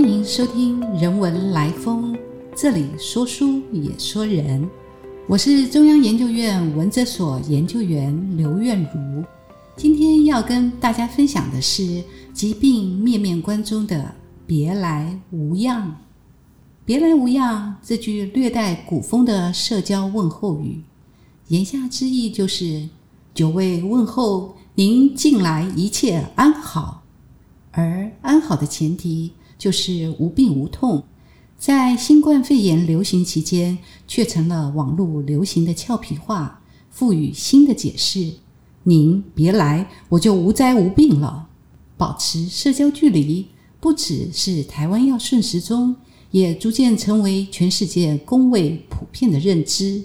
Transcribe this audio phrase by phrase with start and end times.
[0.00, 2.14] 欢迎收听《人文来风》，
[2.56, 4.66] 这里说书也说人。
[5.26, 9.22] 我是中央研究院文哲所研究员刘苑如。
[9.76, 12.02] 今天要跟大家分享的是
[12.32, 14.10] 疾病面面观中的
[14.48, 15.94] “别来无恙”。
[16.86, 20.80] “别来无恙”这句略带古风的社交问候语，
[21.48, 22.88] 言下之意就是
[23.34, 27.02] 久未问候，您近来一切安好。
[27.72, 29.32] 而安好的前提。
[29.60, 31.04] 就是无病无痛，
[31.58, 33.76] 在新冠肺炎流行期间，
[34.08, 38.32] 却成了网络流行的俏皮话，赋予新的解释。
[38.84, 41.50] 您别来，我就无灾无病了。
[41.98, 43.48] 保持社交距离，
[43.80, 45.94] 不只是台湾要顺时钟，
[46.30, 50.04] 也逐渐成为全世界公卫普遍的认知。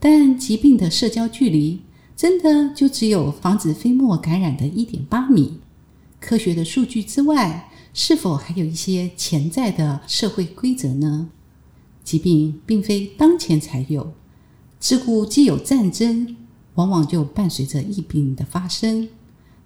[0.00, 1.80] 但疾病的社交距离，
[2.16, 5.58] 真的就只有防止飞沫感染的一点八米？
[6.18, 7.68] 科学的数据之外。
[7.98, 11.30] 是否还有一些潜在的社会规则呢？
[12.04, 14.12] 疾病并非当前才有，
[14.78, 16.36] 自古既有战争，
[16.74, 19.08] 往往就伴随着疫病的发生。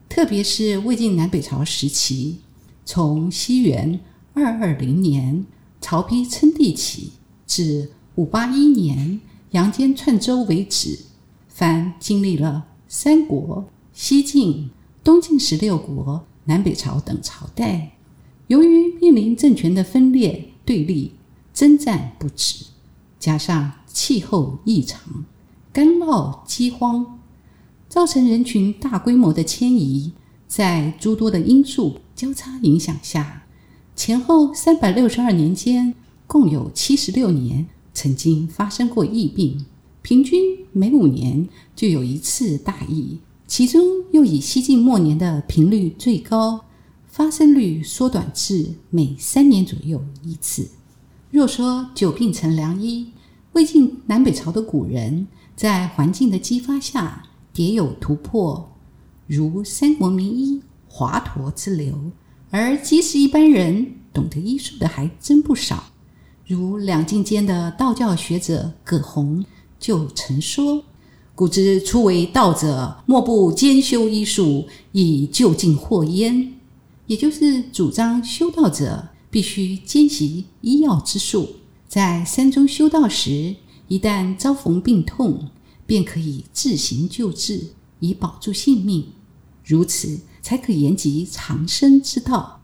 [0.09, 2.39] 特别是魏晋南北朝时期，
[2.87, 3.99] 从西元
[4.33, 5.45] 二二零年
[5.81, 7.11] 曹丕称帝起，
[7.49, 10.97] 至五八一年杨坚篡周为止，
[11.49, 14.71] 凡经历了三国、西晋、
[15.03, 17.97] 东晋十六国、南北朝等朝代。
[18.51, 21.13] 由于面临政权的分裂对立、
[21.55, 22.65] 征战不止，
[23.17, 25.25] 加上气候异常、
[25.73, 27.21] 干涝饥荒，
[27.89, 30.11] 造成人群大规模的迁移，
[30.49, 33.45] 在诸多的因素交叉影响下，
[33.95, 35.95] 前后三百六十二年间，
[36.27, 39.65] 共有七十六年曾经发生过疫病，
[40.03, 46.65] 平均每五年就有一次大疫，其中又以西晋末年的频率最高。
[47.11, 50.69] 发生率缩短至每三年左右一次。
[51.31, 53.13] 若说久病成良医，
[53.53, 55.27] 魏晋南北朝的古人
[55.57, 58.77] 在环境的激发下迭有突破，
[59.27, 62.13] 如三国名医华佗之流。
[62.51, 65.85] 而即使一般人懂得医术的还真不少，
[66.47, 69.45] 如两晋间的道教学者葛洪
[69.79, 70.85] 就曾说
[71.35, 76.55] ：“古之初为道者，莫不兼修医术，以就近获焉。”
[77.11, 81.57] 也就是主张修道者必须兼习医药之术，
[81.89, 83.57] 在山中修道时，
[83.89, 85.51] 一旦遭逢病痛，
[85.89, 89.09] 便可以自行救治，以保住性命，
[89.65, 92.61] 如此才可延及长生之道。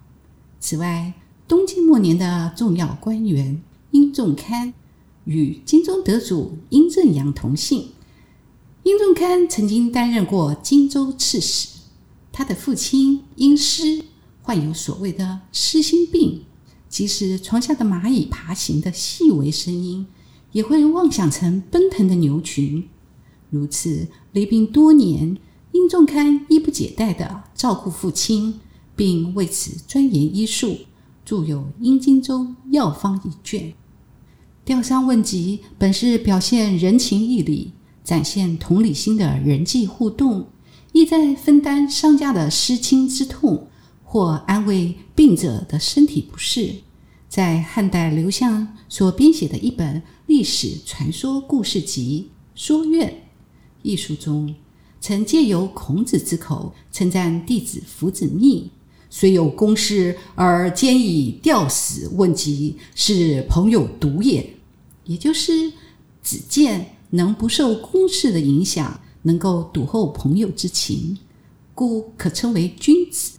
[0.61, 1.15] 此外，
[1.49, 4.73] 东晋末年的重要官员殷仲堪
[5.25, 7.89] 与金钟得主殷正阳同姓，
[8.85, 11.67] 殷仲堪曾经担任过荆州刺史，
[12.31, 14.05] 他的父亲殷师。
[14.47, 16.45] 患有所谓的失心病，
[16.89, 20.07] 即使床下的蚂蚁爬行的细微声音，
[20.53, 22.89] 也会妄想成奔腾的牛群。
[23.51, 25.37] 如此离病多年，
[25.73, 28.61] 殷仲堪衣不解带的照顾父亲，
[28.95, 30.77] 并为此钻研医术，
[31.25, 33.75] 著有《殷荆州药方》一卷。
[34.65, 37.73] 吊丧问疾本是表现人情义理、
[38.05, 40.47] 展现同理心的人际互动，
[40.93, 43.67] 意在分担商家的失亲之痛。
[44.17, 46.75] 或安慰病者的身体不适，
[47.29, 53.11] 在汉代刘向所编写的一本历史传说故事集《说愿》
[53.83, 54.55] 一书中，
[55.03, 58.71] 曾借由孔子之口称赞弟子夫子密，
[59.11, 64.49] 虽有公事而兼以吊死问疾，是朋友独也。
[65.05, 65.71] 也就是
[66.23, 71.19] 子建能不受公事的影响，能够笃厚朋友之情，
[71.75, 73.33] 故可称为君子。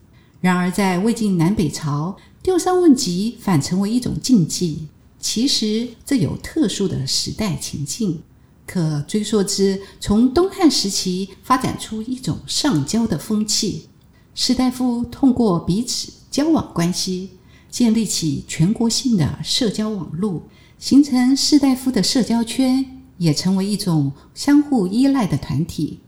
[0.48, 4.88] 然而，在魏晋南北朝，吊丧问疾反成为一种禁忌。
[5.20, 8.22] 其实，这有特殊的时代情境，
[8.66, 13.90] 可追溯至从东汉时期发展出一种上交的风气。
[14.34, 17.32] 士大夫通过彼此交往关系，
[17.70, 20.44] 建立起全国性的社交网络，
[20.80, 26.00] 形成士大夫的社交圈，也成为一种相互依赖的团体。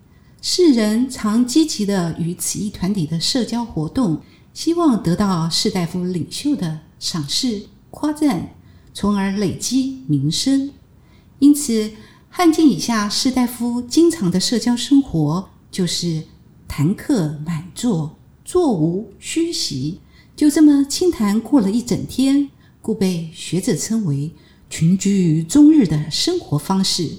[0.42, 4.22] 世人常积极的与此一团体的社交活动，
[4.60, 8.58] 希望得到士大夫领袖的赏识、夸赞，
[8.94, 10.72] 从而累积名声。
[11.40, 11.92] 因此，
[12.30, 16.24] 汉晋以下士大夫经常的社交生活就是
[16.68, 20.02] 谈客满座，座无虚席，
[20.36, 22.50] 就这么清谈过了一整天，
[22.82, 24.34] 故被学者称为
[24.70, 27.10] 群居终日的生活方式。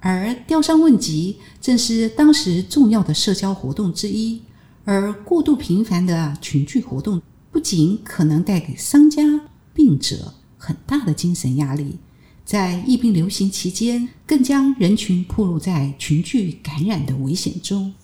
[0.00, 4.42] 而吊丧问疾正是当时重要的社交活动之一，
[4.92, 7.22] 而过度频繁的群聚活动
[7.52, 9.22] 不仅可能带给商家、
[9.72, 12.00] 病者很大的精神压力。
[12.44, 17.94] 在疫病流行期间，更将人群暴露在群聚感染的危险中。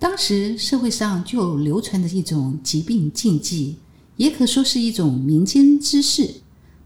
[0.00, 3.76] 当时社会上就流传着一种疾病禁忌，
[4.16, 6.40] 也可说是一种民间知识。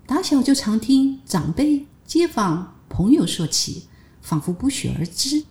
[0.05, 3.85] 打小就常听长辈、街坊、朋友说起，
[4.21, 5.45] 仿佛不学而知。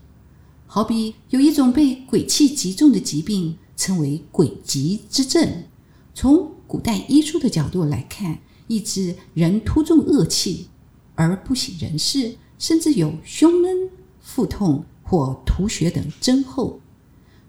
[0.67, 5.63] 好比有一种被鬼气极重的疾病，称为鬼疾之症。
[6.13, 10.67] 从古代医书的角度来看，意指人突中恶气。
[11.15, 13.87] 而不省人事，甚至有胸闷、
[14.19, 16.81] 腹痛或吐血等征候。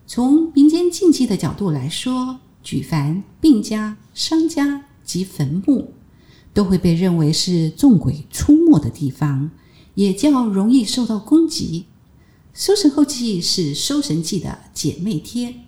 [0.06, 5.94] 从民间禁忌的角度来说，举凡病家、商家及坟墓，
[6.52, 9.50] 都会被认为是众鬼出没的地方，
[9.94, 11.86] 也较容易受到攻击。
[12.52, 15.63] 收神后记是收神记的姐妹篇，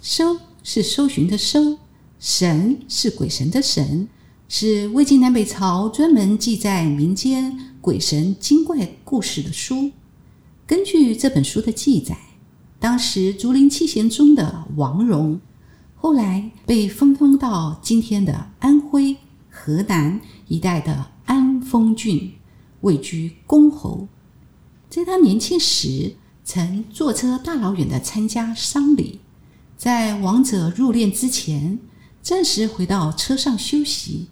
[0.00, 1.78] 搜是搜寻的搜，
[2.18, 4.08] 神是鬼神的神。
[4.50, 9.92] 是魏晋南北朝专门记载民间鬼神精怪故事的书。
[10.66, 12.16] 根据这本书的记载，
[12.80, 15.38] 当时竹林七贤中的王戎，
[15.94, 19.16] 后来被分封到今天的安徽、
[19.50, 22.32] 河南一带的安丰郡，
[22.80, 24.08] 位居公侯。
[24.88, 29.20] 在他年轻时，曾坐车大老远的参加丧礼，
[29.78, 31.78] 在王者入殓之前，
[32.20, 34.28] 暂时回到车上休息。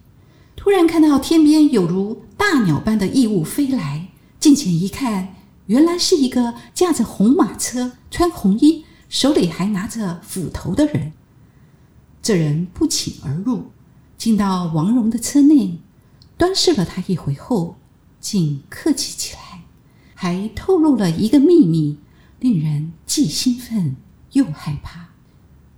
[0.57, 4.09] 突然看到天边有如大鸟般的异物飞来，
[4.41, 5.35] 近前一看，
[5.67, 11.13] 原来是一个驾着红马车、穿红衣、手里还拿着斧头的人。
[12.21, 13.67] 这人不请而入，
[14.17, 15.79] 进到王戎的车内，
[16.37, 17.77] 端视了他一回后，
[18.19, 19.63] 竟客气起来，
[20.13, 21.99] 还透露了一个秘密，
[22.41, 23.95] 令人既兴奋
[24.33, 25.07] 又害怕。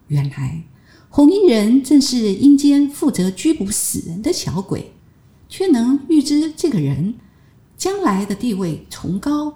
[0.09, 0.65] 原来。
[1.11, 4.93] 红衣人正是阴间负责拘捕死人的小鬼，
[5.47, 7.15] 却能预知这个人
[7.75, 9.55] 将来的地位崇高，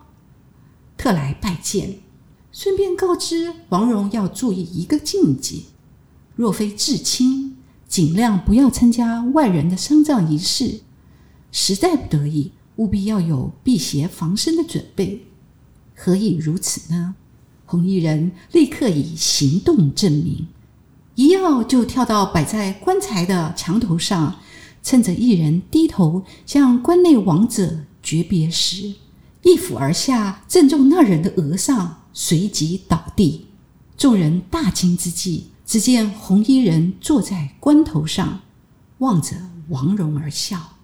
[0.97, 1.99] 特来拜见，
[2.51, 5.65] 顺便告知王戎要注意一个禁忌：
[6.35, 7.57] 若非至亲，
[7.87, 10.81] 尽量不要参加外人的丧葬仪式；
[11.51, 15.27] 实在不得已，务必要有辟邪防身的准备。
[15.95, 17.13] 何以如此呢？
[17.73, 20.45] 红衣人立刻以行动证明。
[21.15, 24.35] 一跃就跳到摆在棺材的墙头上，
[24.83, 28.93] 趁着一人低头向关内王者诀别时，
[29.41, 33.47] 一斧而下，正中那人的额上，随即倒地。
[33.97, 38.41] 众人大惊之际，只见红衣人坐在棺头上，
[38.99, 39.35] 望着
[39.69, 40.77] 王蓉而笑。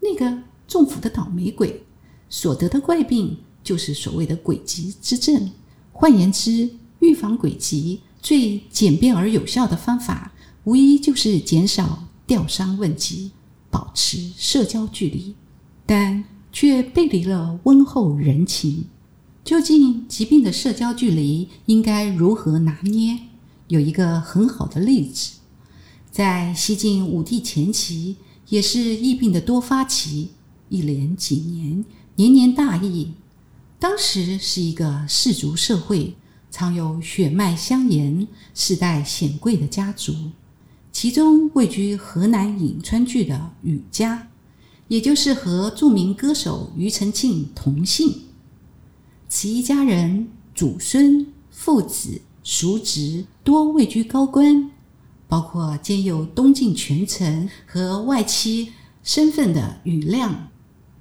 [0.00, 1.82] 那个中斧的倒霉鬼
[2.28, 5.50] 所得的怪病，就是所谓的鬼疾之症。
[5.98, 6.68] 换言之，
[7.00, 8.00] 预防鬼疾。
[8.20, 10.32] 最简便而有效的方法，
[10.64, 13.30] 无疑就是减少吊伤问疾，
[13.70, 15.34] 保持社交距离，
[15.86, 16.22] 但
[16.52, 18.88] 却背离了温厚人情。
[19.42, 23.18] 究竟疾病的社交距离应该如何拿捏？
[23.68, 25.38] 有一个很好的例子，
[26.10, 28.16] 在西晋武帝前期，
[28.50, 30.28] 也是疫病的多发期，
[30.68, 31.84] 一连几年，
[32.16, 33.12] 年年大疫。
[33.78, 36.16] 当时是一个氏族社会。
[36.48, 40.14] 常有血脉相沿、世代显贵的家族，
[40.90, 44.28] 其中位居河南颍川郡的禹家，
[44.88, 48.22] 也就是和著名歌手庾澄庆同姓。
[49.28, 54.70] 此一家人祖孙、父子、叔侄多位居高官，
[55.28, 60.48] 包括兼有东晋权臣和外戚身份的庾亮，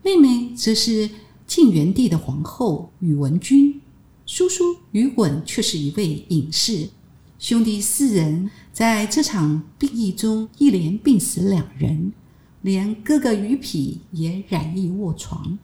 [0.04, 1.10] 妹妹则是
[1.56, 3.80] 晋元帝的皇后宇文君。
[4.26, 6.90] 叔叔宇衮却是一位隐士，
[7.40, 12.12] 兄弟四人在这场病疫中一连病死两人，
[12.62, 15.58] 连哥哥于匹也染疫卧床。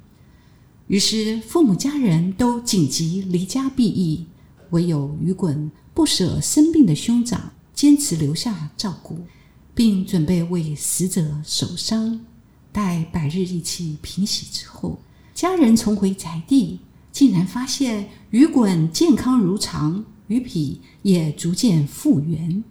[0.87, 4.25] 于是父母家人都紧急离家避疫，
[4.69, 9.19] 唯有于衮不舍生病的兄长，坚持留下照顾，
[9.75, 12.21] 并准备为死者守丧。
[12.71, 14.97] 待百日疫气平息之后，
[15.33, 16.79] 家人重回宅地。
[17.11, 22.63] 竟然发现鱼滚健康如常，鱼皮也逐渐复原。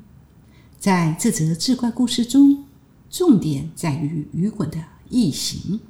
[0.78, 2.64] 在这则志怪故事中，
[3.10, 5.80] 重点在于鱼滚的异形，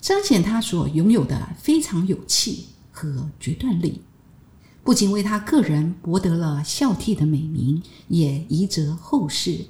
[0.00, 4.00] 彰显他所拥有的非常勇气和决断力，
[4.82, 9.66] 不仅为他个人博得了孝悌的美名，也遗泽后世，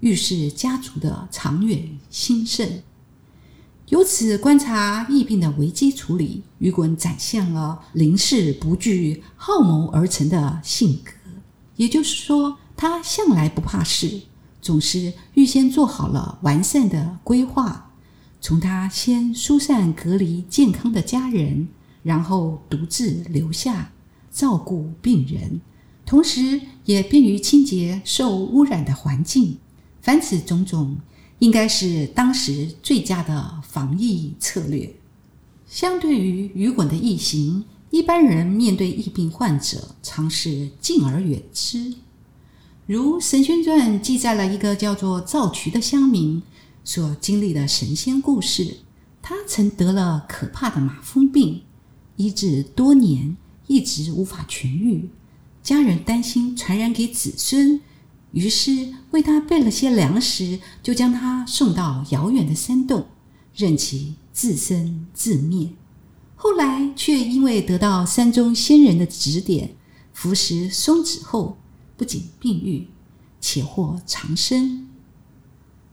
[0.00, 2.82] 预示家族的长远兴盛。
[3.88, 11.12] 由此观察疫病的危机处理，于衮展现了临事不惧、好谋而成的性格。
[11.76, 14.22] 也就是说，他向来不怕事，
[14.60, 17.92] 总是预先做好了完善的规划，
[18.40, 21.68] 从他先疏散隔离健康的家人，
[22.02, 23.92] 然后独自留下
[24.32, 25.60] 照顾病人，
[26.04, 29.58] 同时也便于清洁受污染的环境。
[30.02, 30.96] 凡此种种，
[31.40, 34.96] 应该是当时最佳的防疫策略。
[35.66, 41.92] 相对于雨滚的疫行，一般人面对疫病患者，常是敬而远之。
[42.86, 46.42] 如《神仙传》记载了一个叫做赵渠的乡民
[46.84, 48.78] 所经历的神仙故事。
[49.20, 51.60] 他曾得了可怕的马蜂病，
[52.16, 55.10] 医治多年，一直无法痊愈。
[55.62, 57.78] 家人担心传染给子孙，
[58.30, 63.04] 于是为他备了些粮食，就将他送到遥远的山洞，
[63.56, 65.70] 任其自生自灭。
[66.36, 69.74] 后来却因为得到山中仙人的指点，
[70.12, 71.56] 服食松子后。
[71.98, 72.88] 不仅病愈，
[73.40, 74.86] 且获长生。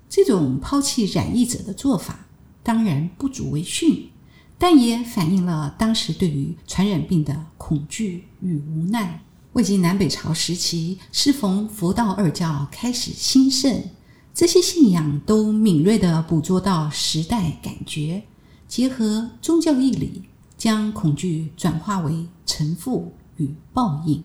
[0.10, 2.28] 这种抛弃染疫者的做法，
[2.62, 4.10] 当然不足为训，
[4.58, 9.24] 但也反映了当时对于传染病的恐惧与无奈。
[9.54, 13.86] 魏晋南北朝时期，适逢佛道二教开始兴盛，
[14.34, 18.24] 这些信仰都敏锐地捕捉到时代感觉，
[18.68, 20.24] 结合宗教义理，
[20.58, 24.24] 将恐惧转化为臣服与报应。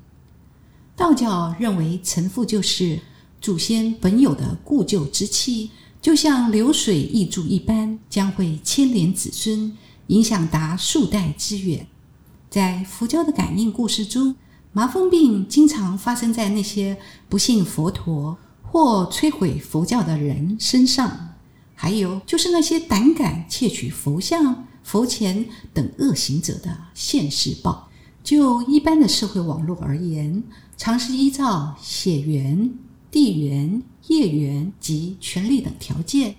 [0.96, 3.00] 道教认为，承父就是
[3.38, 11.86] 祖先本有的故旧之气，就像流水易注一般，将会牵连子孙，影响达数代之远。
[12.48, 14.34] 在佛教的感应故事中，
[14.72, 16.96] 麻风病经常发生在那些
[17.28, 18.38] 不信佛陀
[18.70, 21.34] 或摧毁佛教的人身上，
[21.74, 27.88] 还有就是那些胆敢窃取佛像、佛钱等恶行者的现世报。
[28.22, 30.42] 就一般的社会网络而言，
[30.76, 32.70] 常是依照血缘、
[33.10, 36.36] 地缘、业缘及权力等条件，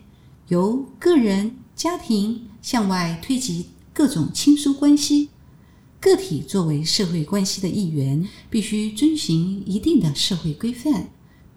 [0.50, 5.30] 由个人、家庭向外推及各种亲疏关系。
[6.00, 11.10] 个体作为社会关系的一员，必须遵循一定的社会规范，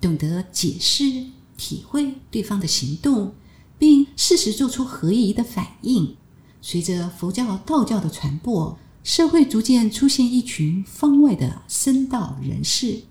[0.02, 3.34] 懂得解释、体会对方的行动，
[3.78, 6.16] 并适时做出合宜的反应。
[6.60, 8.78] 随着佛教、道教的传播。
[9.04, 13.02] 社会逐渐出现一群方外的僧道人士，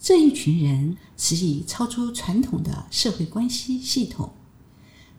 [0.00, 4.32] 这一群人是以超出传统的社会关系系统，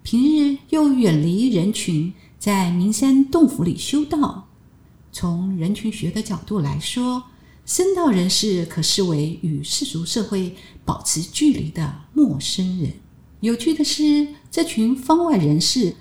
[0.01, 4.47] 平日又远离人群，在名山洞府里修道。
[5.11, 7.25] 从人群学的角度来说，
[7.63, 10.55] 僧道人士可视为与世俗社会
[10.85, 12.93] 保持距离的陌生人。
[13.41, 15.95] 有趣的是，这群方外人士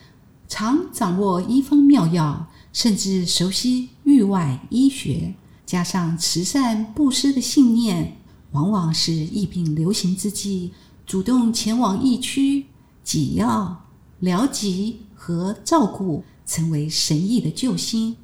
[0.47, 2.49] 常掌握医方妙药。
[2.75, 5.33] 甚至熟悉域外医学，
[5.65, 8.17] 加上慈善布施的信念，
[8.51, 10.73] 往往是疫病流行之际，
[11.07, 12.67] 主动前往疫区
[13.05, 13.85] 给药、
[14.19, 18.17] 疗疾和照顾，成为神医的救星。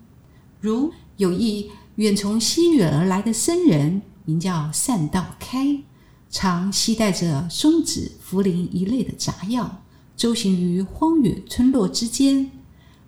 [0.61, 5.85] 如有一远从西域而来的僧人，名叫善道开，
[6.31, 9.83] 常携带着松子、茯苓一类的杂药，
[10.17, 12.51] 周行于荒野村落之间。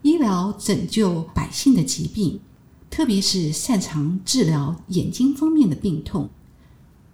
[0.02, 2.40] 医疗拯救百姓的疾病，
[2.90, 6.28] 特别是擅长治疗眼睛方面的病痛，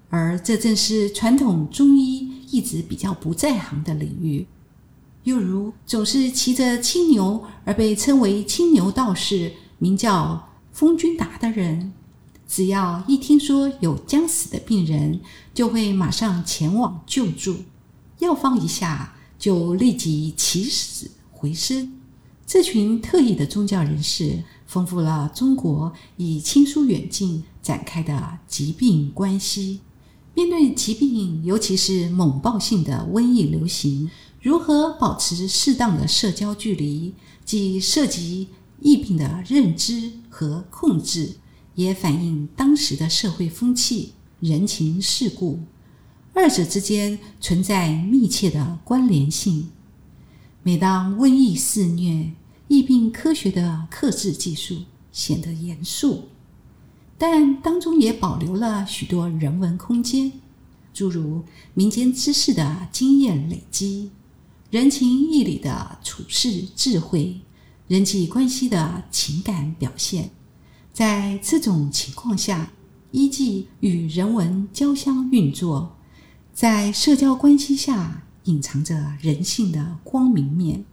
[0.08, 4.46] 而这正是传统中医一直比较不在行的领域。
[5.24, 11.92] 又如总是骑着青牛而被称为青牛道士，名叫风君达的人，
[12.48, 15.20] 只要一听说有将死的病人，
[15.52, 17.56] 就会马上前往救助，
[18.20, 21.92] 药方一下就立即起死回生。
[22.46, 29.80] 这群特异的宗教人士，丰富了中国以亲疏远近展开的疾病关系。
[30.32, 37.12] 面对疾病，尤其是猛暴性的瘟疫流行，如何保持适当的社交距离，
[37.44, 38.48] 即涉及
[38.80, 41.36] 疫病的认知和控制，
[41.78, 45.60] 也反映当时的社会风气、人情世故，
[46.34, 49.68] 二者之间存在密切的关联性。
[50.64, 52.32] 每当瘟疫肆虐，
[52.66, 54.82] 疫病科学的克制技术
[55.12, 56.24] 显得严肃，
[57.16, 60.32] 但当中也保留了许多人文空间，
[60.92, 61.44] 诸如
[61.74, 64.10] 民间知识的经验累积、
[64.72, 67.40] 人情义理的处世智慧、
[67.86, 70.30] 人际关系的情感表现。
[70.98, 72.72] 在这种情况下，
[73.12, 75.96] 医技与人文交相运作，
[76.52, 78.24] 在社交关系下。
[78.46, 80.84] 隐藏着人性的光明面，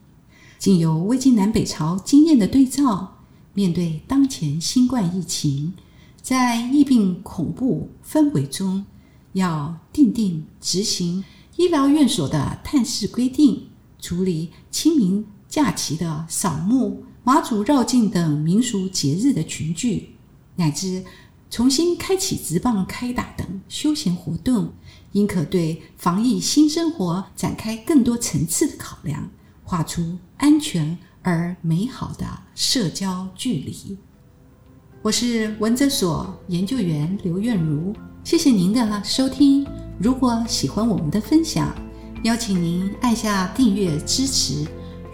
[0.60, 3.18] 经由魏晋南北朝经验的对照，
[3.56, 5.74] 面对当前新冠疫情，
[6.22, 8.86] 在疫病恐怖氛围中，
[9.34, 11.24] 要定定执行
[11.56, 13.70] 医疗院所的探视规定，
[14.00, 20.12] 处理清明假期的扫墓、马祖绕境等民俗节日的群聚，
[20.58, 21.04] 乃至
[21.50, 24.72] 重新开启直棒开打等休闲活动，
[25.14, 29.28] 应可对防疫新生活展开更多层次的考量，
[29.64, 33.98] 画出安全而美好的社交距离。
[35.02, 37.92] 我是文哲所研究员刘苑如，
[38.24, 39.66] 谢谢您的收听。
[39.98, 41.74] 如果喜欢我们的分享，
[42.22, 44.64] 邀请您按下订阅支持。